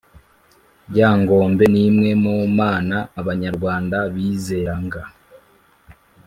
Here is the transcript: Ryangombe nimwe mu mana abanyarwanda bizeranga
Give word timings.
Ryangombe 0.89 1.63
nimwe 1.73 2.09
mu 2.23 2.35
mana 2.59 2.97
abanyarwanda 3.19 3.97
bizeranga 4.13 5.01